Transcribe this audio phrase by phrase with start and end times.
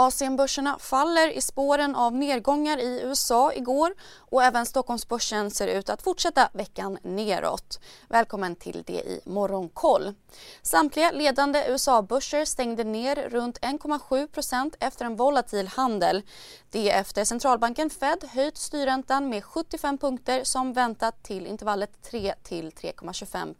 [0.00, 6.02] Asienbörserna faller i spåren av nedgångar i USA igår och även Stockholmsbörsen ser ut att
[6.02, 7.80] fortsätta veckan neråt.
[8.08, 10.14] Välkommen till det i Morgonkoll.
[10.62, 16.22] Samtliga ledande USA-börser stängde ner runt 1,7% efter en volatil handel.
[16.70, 22.70] Det efter centralbanken Fed höjt styrräntan med 75 punkter som väntat till intervallet 3 till
[22.70, 23.54] 3,25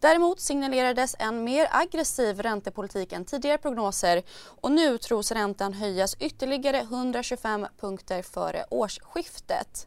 [0.00, 6.78] Däremot signalerades en mer aggressiv räntepolitik än tidigare prognoser och nu tros räntan höjas ytterligare
[6.80, 9.86] 125 punkter före årsskiftet.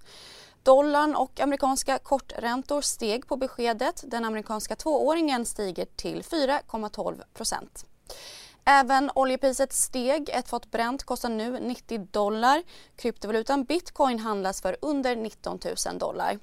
[0.63, 4.03] Dollarn och amerikanska korträntor steg på beskedet.
[4.07, 7.23] Den amerikanska tvååringen stiger till 4,12
[8.69, 10.29] Även oljepriset steg.
[10.29, 12.63] Ett fat Brent kostar nu 90 dollar.
[12.95, 16.39] Kryptovalutan bitcoin handlas för under 19 000 dollar.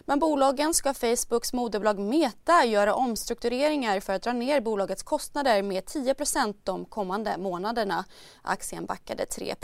[0.00, 5.84] Men bolagen ska Facebooks moderbolag Meta göra omstruktureringar för att dra ner bolagets kostnader med
[5.84, 8.04] 10% de kommande månaderna.
[8.42, 9.54] Aktien backade 3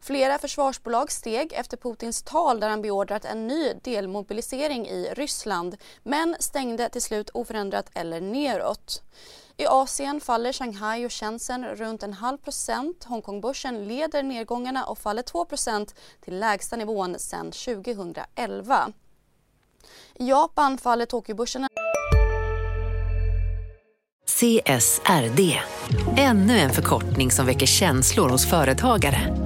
[0.00, 6.36] Flera försvarsbolag steg efter Putins tal där han beordrat en ny delmobilisering i Ryssland men
[6.40, 9.02] stängde till slut oförändrat eller neråt.
[9.56, 13.04] I Asien faller Shanghai och Shenzhen runt en halv procent.
[13.04, 15.94] Hongkongbörsen leder nedgångarna och faller 2 procent
[16.24, 18.92] till lägsta nivån sedan 2011.
[20.14, 21.66] I Japan faller Tokyobörsen
[24.26, 25.60] CSRD,
[26.16, 29.45] ännu en förkortning som väcker känslor hos företagare.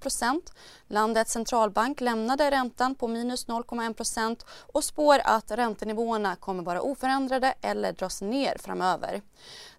[0.00, 0.52] procent.
[0.88, 7.54] Landets centralbank lämnade räntan på minus 0,1 procent och spår att räntenivåerna kommer vara oförändrade
[7.60, 9.22] eller dras ner framöver.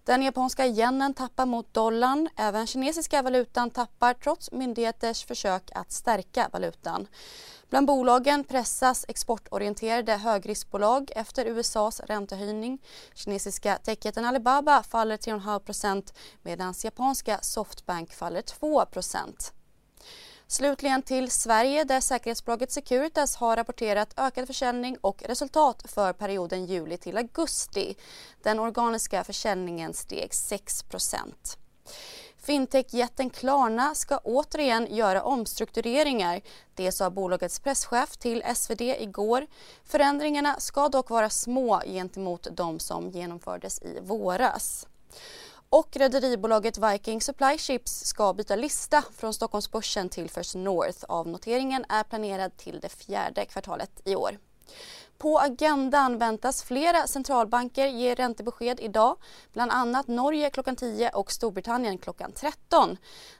[0.04, 2.28] Den japanska yenen tappar mot dollarn.
[2.36, 7.08] Även kinesiska valutan tappar trots myndigheters försök att stärka valutan.
[7.70, 12.78] Bland bolagen pressas exportorienterade högriskbolag efter USAs räntehöjning.
[13.14, 16.12] Kinesiska techjätten Alibaba faller 3,5%
[16.42, 18.86] medan japanska Softbank faller 2
[20.50, 26.96] Slutligen till Sverige där säkerhetsbolaget Securitas har rapporterat ökad försäljning och resultat för perioden juli
[26.96, 27.96] till augusti.
[28.42, 31.32] Den organiska försäljningen steg 6%
[32.36, 36.40] Fintechjätten Klarna ska återigen göra omstruktureringar.
[36.74, 39.46] Det sa bolagets presschef till SvD igår.
[39.84, 44.86] Förändringarna ska dock vara små gentemot de som genomfördes i våras.
[45.70, 51.04] Och rederibolaget Viking Supply Ships ska byta lista från Stockholmsbörsen till First North.
[51.08, 54.38] Avnoteringen är planerad till det fjärde kvartalet i år.
[55.18, 59.16] På agendan väntas flera centralbanker ge räntebesked idag.
[59.52, 62.96] Bland annat Norge klockan 10 och Storbritannien klockan 13.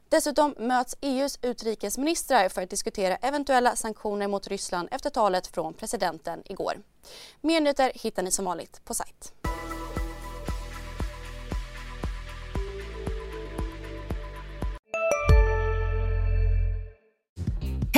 [0.08, 6.42] Dessutom möts EUs utrikesministrar för att diskutera eventuella sanktioner mot Ryssland efter talet från presidenten
[6.44, 6.82] igår.
[7.40, 9.32] Mer nyheter hittar ni som vanligt på sajt.